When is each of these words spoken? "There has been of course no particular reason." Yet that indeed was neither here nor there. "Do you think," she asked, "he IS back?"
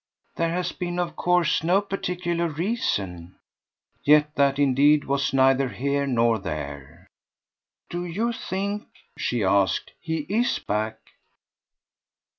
"There 0.35 0.49
has 0.49 0.71
been 0.71 0.97
of 0.97 1.15
course 1.15 1.63
no 1.63 1.79
particular 1.79 2.47
reason." 2.47 3.35
Yet 4.03 4.33
that 4.33 4.57
indeed 4.57 5.03
was 5.03 5.31
neither 5.31 5.69
here 5.69 6.07
nor 6.07 6.39
there. 6.39 7.05
"Do 7.87 8.05
you 8.05 8.31
think," 8.31 8.87
she 9.19 9.43
asked, 9.43 9.91
"he 9.99 10.21
IS 10.27 10.57
back?" 10.57 10.97